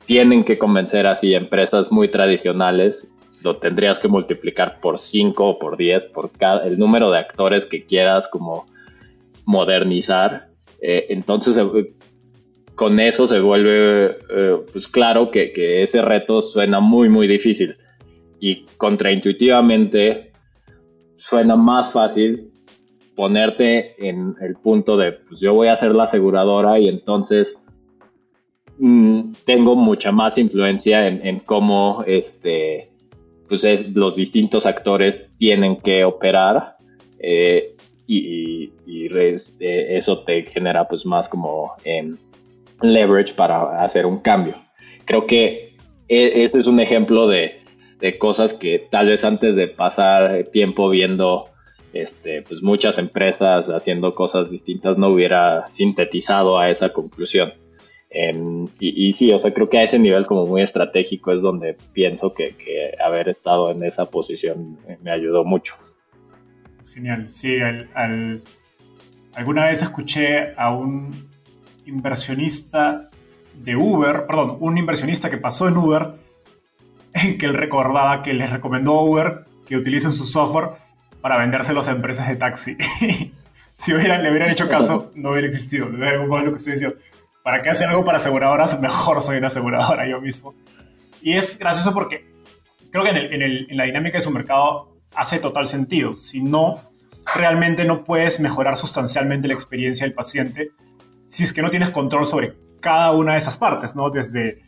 [0.06, 3.12] tienen que convencer así empresas muy tradicionales,
[3.43, 7.66] lo tendrías que multiplicar por 5 o por 10, por cada, el número de actores
[7.66, 8.66] que quieras como
[9.46, 10.50] modernizar.
[10.82, 11.58] Eh, entonces,
[12.76, 15.52] con eso se vuelve eh, pues claro que,
[15.84, 17.78] ese reto suena muy, muy difícil.
[18.39, 20.32] y contraintuitivamente
[21.16, 22.52] suena más fácil
[23.16, 27.56] ponerte en el punto de, pues yo voy a ser la aseguradora y entonces
[28.78, 32.89] mm, tengo mucha más influencia en, cómo este,
[33.47, 33.63] pues
[33.95, 36.78] los distintos actores tienen que operar
[37.19, 37.76] eh,
[38.07, 38.71] y,
[39.17, 42.17] este, eso te genera pues más como em,
[42.82, 44.55] leverage para hacer un cambio.
[45.05, 45.76] Creo que
[46.07, 47.61] este es un ejemplo de,
[47.99, 51.45] de cosas que tal vez antes de pasar tiempo viendo
[51.95, 57.53] este, pues muchas empresas haciendo cosas distintas no hubiera sintetizado a esa conclusión.
[58.80, 62.34] Y, sí, o sea, creo que a ese nivel como muy estratégico es donde pienso
[62.34, 62.55] que,
[63.03, 65.76] haber estado en esa posición me ayudó mucho.
[66.93, 67.57] Genial, sí,
[69.34, 71.30] alguna vez escuché a un
[71.86, 73.09] inversionista
[73.53, 76.13] de Uber, perdón, un inversionista que pasó en Uber,
[77.39, 80.70] que él recordaba que les recomendó a Uber que utilicen su software
[81.22, 82.78] para vendérselos a empresas de taxi.
[83.78, 85.89] si hubieran, le hubieran hecho caso, no hubiera existido.
[85.89, 86.97] Lo que estoy diciendo.
[87.46, 88.82] ¿Para qué hacer algo para aseguradoras?
[88.82, 90.56] Mejor soy una aseguradora yo mismo.
[91.22, 92.26] Y es gracioso porque
[92.91, 96.16] creo que en, en la dinámica de su mercado hace total sentido.
[96.16, 96.80] Si no,
[97.36, 100.72] realmente no puedes mejorar sustancialmente la experiencia del paciente
[101.28, 104.10] si es que no tienes control sobre cada una de esas partes, ¿no?
[104.10, 104.64] Desde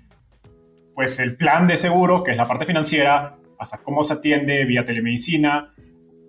[0.93, 4.85] pues el plan de seguro, que es la parte financiera, hasta cómo se atiende vía
[4.85, 5.73] telemedicina,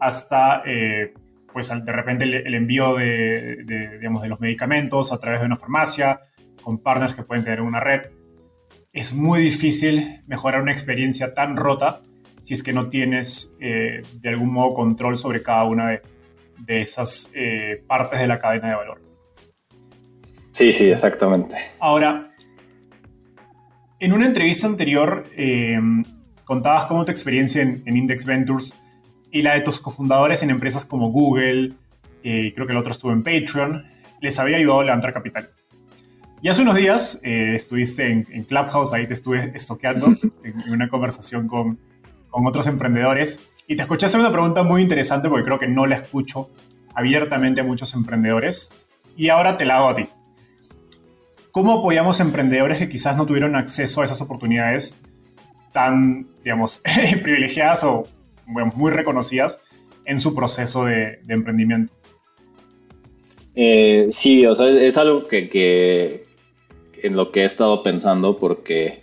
[0.01, 1.12] hasta eh,
[1.53, 3.64] pues de repente el, envío de,
[3.99, 6.20] digamos, de los medicamentos a través de una farmacia,
[6.68, 8.10] con partners que pueden tener una red.
[8.92, 12.02] Es muy difícil mejorar una experiencia tan rota
[12.42, 15.98] si es que no tienes eh, de algún modo control sobre cada una
[16.58, 19.00] de, esas eh, partes de la cadena de valor.
[20.52, 21.56] Sí, sí, exactamente.
[21.80, 22.34] Ahora,
[23.98, 25.80] en una entrevista anterior eh,
[26.44, 28.74] contabas cómo tu experiencia en, Index Ventures
[29.30, 31.72] y la de tus cofundadores en empresas como Google,
[32.22, 33.86] creo que el otro estuvo en Patreon,
[34.20, 35.48] les había ayudado a levantar capital.
[36.41, 40.07] Y hace unos días eh, estuviste en, Clubhouse, ahí te estuve estoqueando
[40.45, 41.78] en, una conversación con,
[42.30, 45.86] con otros emprendedores y te escuché hacer una pregunta muy interesante porque creo que no
[45.86, 46.49] la escucho
[46.95, 48.70] abiertamente a muchos emprendedores
[49.16, 50.07] y ahora te la hago a ti.
[51.51, 54.97] ¿Cómo apoyamos a emprendedores que quizás no tuvieron acceso a esas oportunidades
[55.72, 56.80] tan, digamos,
[57.22, 58.07] privilegiadas o
[58.47, 59.61] muy reconocidas
[60.05, 61.93] en su proceso de, emprendimiento?
[63.55, 66.24] Eh, sí, o sea, es algo que,
[67.03, 69.03] en lo que he estado pensando porque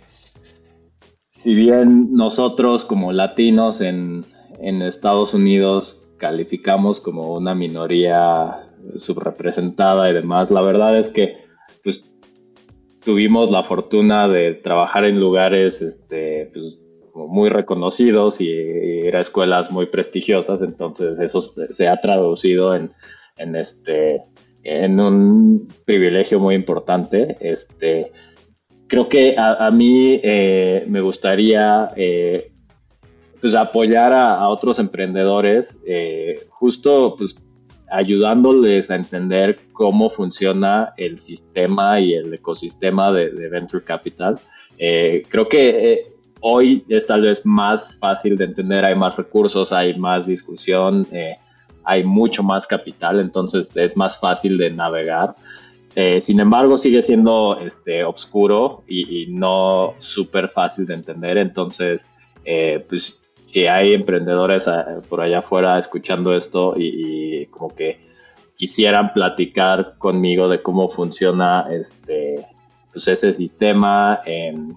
[1.28, 4.24] si bien nosotros como latinos en,
[4.58, 8.66] en Estados Unidos calificamos como una minoría
[8.96, 11.36] subrepresentada y demás, la verdad es que
[11.82, 12.14] pues
[13.00, 16.82] tuvimos la fortuna de trabajar en lugares este, pues,
[17.14, 22.92] muy reconocidos y ir a escuelas muy prestigiosas, entonces eso se ha traducido en,
[23.36, 24.22] en, este,
[24.66, 27.36] en un privilegio muy importante.
[27.40, 28.10] Este,
[28.88, 32.50] creo que a, mí eh, me gustaría eh,
[33.40, 37.36] pues apoyar a, otros emprendedores, eh, justo pues
[37.88, 44.40] ayudándoles a entender cómo funciona el sistema y el ecosistema de, Venture Capital.
[44.76, 46.02] Creo que
[46.40, 51.06] hoy es tal vez más fácil de entender, hay más recursos, hay más discusión,
[51.86, 55.34] hay mucho más capital, entonces es más fácil de navegar.
[56.20, 62.06] sin embargo, sigue siendo este, oscuro y, no súper fácil de entender, entonces,
[62.88, 68.00] pues si hay emprendedores ah, por allá afuera escuchando esto y, como que
[68.56, 72.46] quisieran platicar conmigo de cómo funciona este
[72.92, 74.74] pues ese sistema em,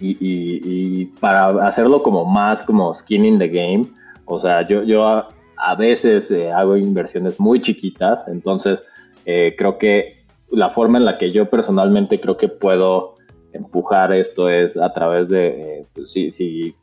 [0.00, 3.86] y, para hacerlo como más como skin in the game
[4.26, 5.26] o sea yo yo
[5.64, 8.82] a, veces eh, hago inversiones muy chiquitas entonces
[9.24, 13.14] eh, creo que la forma en la que yo personalmente creo que puedo
[13.52, 16.74] empujar esto es a través de eh, pues, si, si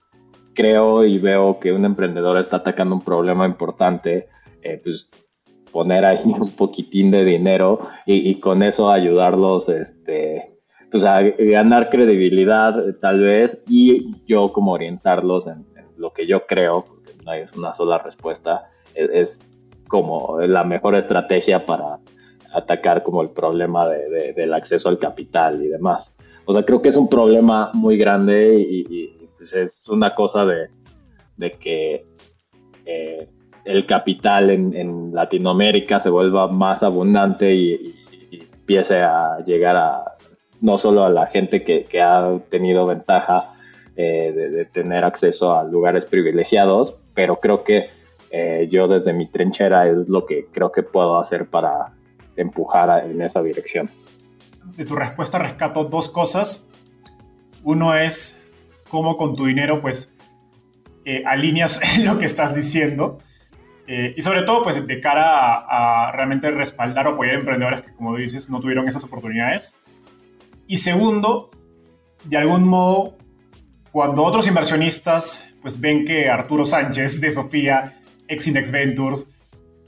[0.54, 4.28] creo y veo que un emprendedor está atacando un problema importante,
[4.84, 5.10] pues
[5.72, 10.58] poner ahí un poquitín de dinero y, con eso ayudarlos este,
[10.92, 15.66] pues a ganar credibilidad tal vez y yo como orientarlos en,
[16.00, 16.86] lo que yo creo,
[17.26, 19.42] no hay una sola respuesta, es,
[19.88, 22.00] como la mejor estrategia para
[22.54, 26.16] atacar como el problema del acceso al capital y demás.
[26.46, 30.70] O sea, creo que es un problema muy grande y pues es una cosa de,
[31.60, 32.06] que
[32.86, 33.28] eh,
[33.64, 37.96] el capital en, Latinoamérica se vuelva más abundante y,
[38.32, 40.04] empiece a llegar a
[40.62, 43.56] no solo a la gente que, ha tenido ventaja
[43.96, 47.90] eh, de, tener acceso a lugares privilegiados, pero creo que
[48.32, 51.92] eh, yo desde mi trinchera es lo que creo que puedo hacer para
[52.38, 53.90] empujar en esa dirección.
[54.78, 56.66] De tu respuesta rescato dos cosas.
[57.62, 58.42] Uno es
[58.88, 60.14] cómo con tu dinero pues
[61.04, 63.20] eh, alineas lo que estás diciendo.
[63.86, 68.50] y sobre todo, pues de cara a, realmente respaldar o apoyar emprendedores que, como dices,
[68.50, 69.76] no tuvieron esas oportunidades.
[70.68, 71.50] Y segundo,
[72.24, 73.18] de algún modo,
[73.92, 79.28] cuando otros inversionistas pues ven que Arturo Sánchez de Sofía, ex Index Ventures,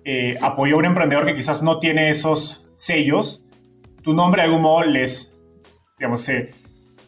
[0.04, 3.46] eh, apoyó a un emprendedor que quizás no tiene esos sellos,
[4.02, 5.36] tu nombre de algún modo les,
[5.98, 6.54] digamos, se,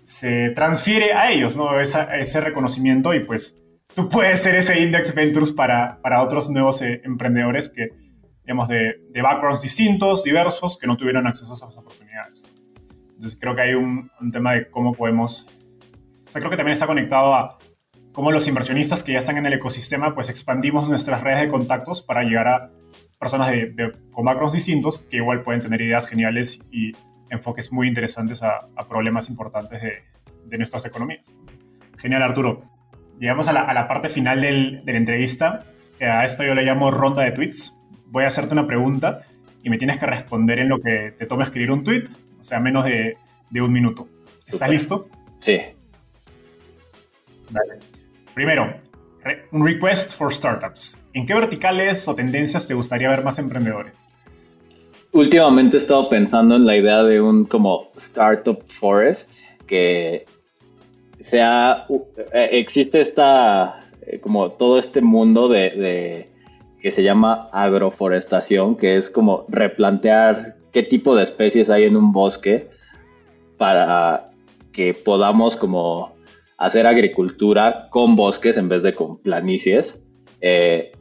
[0.04, 1.80] se transfiere a ellos, ¿no?
[1.80, 7.02] ese reconocimiento y pues tú puedes ser ese Index Ventures para, para otros nuevos eh,
[7.04, 7.90] emprendedores que,
[8.44, 12.44] digamos, de, de, backgrounds distintos, diversos, que no tuvieron acceso a esas oportunidades.
[13.16, 15.48] Entonces creo que hay un, un tema de cómo podemos
[16.40, 17.58] creo que también está conectado a
[18.14, 22.02] cómo los inversionistas que ya están en el ecosistema, pues expandimos nuestras redes de contactos
[22.02, 22.72] para llegar a
[23.20, 26.92] personas de, con backgrounds distintos que igual pueden tener ideas geniales y
[27.30, 30.04] enfoques muy interesantes a, problemas importantes de,
[30.46, 31.26] de, nuestras economías.
[31.98, 32.64] Genial, Arturo.
[33.20, 35.66] Llegamos a la, parte final de la entrevista.
[36.02, 37.80] A esto yo le llamo ronda de tweets.
[38.08, 39.22] Voy a hacerte una pregunta
[39.64, 42.04] y me tienes que responder en lo que te tome escribir un tweet,
[42.40, 43.18] o sea, menos de,
[43.62, 44.08] un minuto.
[44.46, 45.08] ¿Estás listo?
[45.40, 45.62] Sí.
[48.34, 48.74] Primero,
[49.52, 51.00] un request for startups.
[51.14, 54.08] ¿En qué verticales o tendencias te gustaría ver más emprendedores?
[55.12, 59.34] Últimamente he estado pensando en la idea de un como startup forest
[59.68, 60.26] que
[61.20, 61.86] sea
[62.34, 66.30] eh, existe esta eh, como todo este mundo de,
[66.82, 72.12] que se llama agroforestación, que es como replantear qué tipo de especies hay en un
[72.12, 72.68] bosque
[73.58, 74.32] para
[74.72, 76.13] que podamos como
[76.64, 80.02] hacer agricultura con bosques en vez de con planicies,
[80.40, 80.94] eh,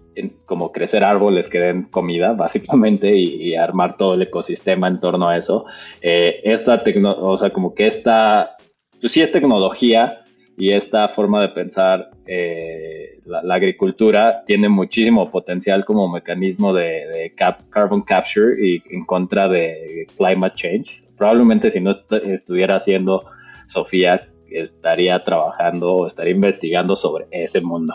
[0.45, 5.37] como crecer árboles que den comida, básicamente, y, armar todo el ecosistema en torno a
[5.37, 5.65] eso.
[6.01, 6.83] Eh, esta
[7.19, 8.57] o sea, como que esta,
[9.01, 10.19] pues es tecnología
[10.59, 17.33] y esta forma de pensar eh, la, agricultura tiene muchísimo potencial como mecanismo de,
[17.71, 21.05] carbon capture y en contra de climate change.
[21.17, 23.25] Probablemente si no estuviera haciendo
[23.69, 27.95] Sofía estaría trabajando o estaría investigando sobre ese mundo.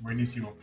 [0.00, 0.54] Buenísimo.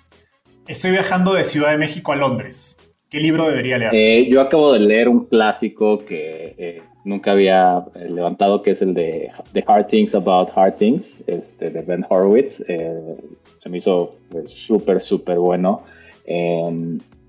[0.68, 2.78] Estoy viajando de Ciudad de México a Londres.
[3.10, 3.92] ¿Qué libro debería leer?
[3.94, 8.82] Eh, yo acabo de leer un clásico que eh, nunca había eh, levantado, que es
[8.82, 12.64] el de The Hard Things About Hard Things, este, de Ben Horowitz.
[12.66, 14.16] se me hizo
[14.48, 15.84] súper, súper bueno.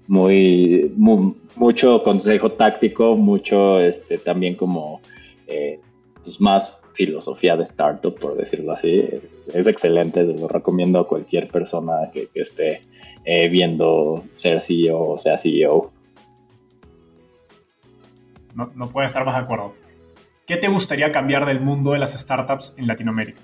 [0.06, 0.92] Muy,
[1.56, 5.02] mucho consejo táctico, mucho este, también como
[6.24, 9.08] pues, más filosofía de startup, por decirlo así.
[9.52, 12.82] Es excelente, se lo recomiendo a cualquier persona que, esté
[13.24, 15.90] eh, viendo ser CEO o sea CEO.
[18.54, 19.74] No, no puedo estar más de acuerdo.
[20.46, 23.40] ¿Qué te gustaría cambiar del mundo de las startups en Latinoamérica?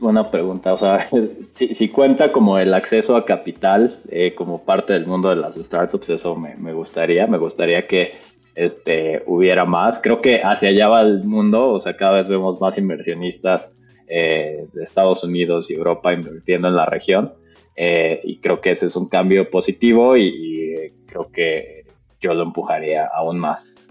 [0.00, 0.72] Buena pregunta.
[0.72, 1.08] O sea,
[1.50, 6.10] si, cuenta como el acceso a capital eh, como parte del mundo de las startups,
[6.10, 7.26] eso me, me gustaría.
[7.26, 8.14] Me gustaría que
[8.54, 10.00] este, hubiera más.
[10.00, 13.70] Creo que hacia allá va el mundo, o sea, cada vez vemos más inversionistas
[14.08, 17.32] eh, de Estados Unidos y Europa invirtiendo en la región.
[17.76, 21.84] Eh, y creo que ese es un cambio positivo y, eh, creo que
[22.20, 23.86] yo lo empujaría aún más.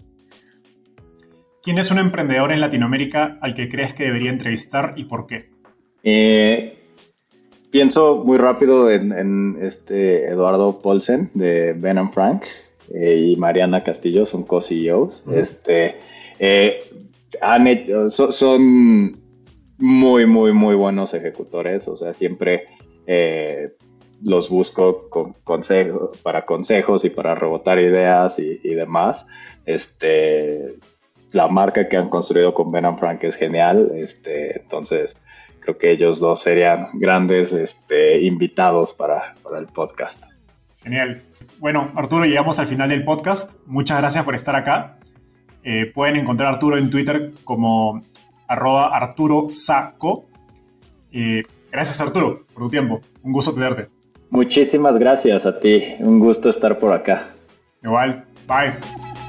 [1.63, 5.57] ¿Quién es un emprendedor en Latinoamérica al que crees que debería entrevistar y por qué?
[7.71, 12.43] pienso muy rápido en, en, este Eduardo Paulsen de Ben Frank.
[12.93, 15.25] Eh, y Mariana Castillo son co-CEOs.
[15.33, 15.95] este,
[16.39, 16.83] eh,
[18.09, 19.19] son
[19.77, 21.87] muy, muy, muy buenos ejecutores.
[21.87, 22.67] O sea, siempre
[23.07, 23.75] eh,
[24.21, 29.25] los busco con consejo, para consejos y para rebotar ideas y, demás.
[29.65, 30.75] Este,
[31.31, 33.91] la marca que han construido con Ben Frank es genial.
[33.93, 35.15] Este, entonces,
[35.59, 40.28] creo que ellos dos serían grandes este, invitados para, para el podcast.
[40.83, 41.21] Genial.
[41.59, 43.59] Bueno, Arturo, llegamos al final del podcast.
[43.65, 44.97] Muchas gracias por estar acá.
[45.63, 48.01] Eh, pueden encontrar a Arturo en Twitter como
[48.47, 50.25] arroba Arturo Saco.
[51.71, 53.01] gracias, Arturo, por tu tiempo.
[53.23, 53.89] Un gusto tenerte.
[54.29, 55.95] Muchísimas gracias a ti.
[55.99, 57.23] Un gusto estar por acá.
[57.83, 58.25] Igual.
[58.47, 59.28] Bye.